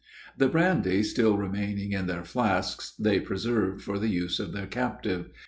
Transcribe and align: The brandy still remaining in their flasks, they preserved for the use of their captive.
The 0.35 0.47
brandy 0.47 1.03
still 1.03 1.37
remaining 1.37 1.91
in 1.91 2.07
their 2.07 2.23
flasks, 2.23 2.95
they 2.97 3.19
preserved 3.19 3.83
for 3.83 3.99
the 3.99 4.09
use 4.09 4.39
of 4.39 4.51
their 4.51 4.65
captive. 4.65 5.29